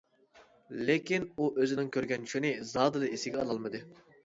[0.87, 3.87] لېكىن، ئۇ ئۆزىنىڭ كۆرگەن چۈشىنى زادىلا ئېسىگە ئالالمىدى.